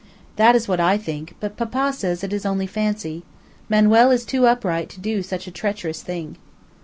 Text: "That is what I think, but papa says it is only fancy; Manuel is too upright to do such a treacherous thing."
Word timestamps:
"That 0.35 0.55
is 0.55 0.67
what 0.67 0.79
I 0.79 0.97
think, 0.97 1.35
but 1.39 1.55
papa 1.57 1.93
says 1.93 2.23
it 2.23 2.33
is 2.33 2.43
only 2.43 2.65
fancy; 2.65 3.21
Manuel 3.69 4.09
is 4.09 4.25
too 4.25 4.47
upright 4.47 4.89
to 4.89 4.99
do 4.99 5.21
such 5.21 5.45
a 5.45 5.51
treacherous 5.51 6.01
thing." 6.01 6.37